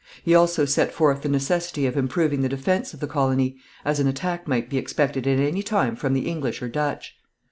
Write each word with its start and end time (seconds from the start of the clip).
He 0.23 0.33
also 0.33 0.65
set 0.65 0.91
forth 0.91 1.21
the 1.21 1.29
necessity 1.29 1.85
of 1.85 1.95
improving 1.95 2.41
the 2.41 2.49
defense 2.49 2.91
of 2.91 3.01
the 3.01 3.05
colony, 3.05 3.57
as 3.85 3.99
an 3.99 4.07
attack 4.07 4.47
might 4.47 4.67
be 4.67 4.79
expected 4.79 5.27
at 5.27 5.37
any 5.39 5.61
time 5.61 5.95
from 5.95 6.13
the 6.15 6.27
English 6.27 6.59
or 6.59 6.67
Dutch. 6.69 7.15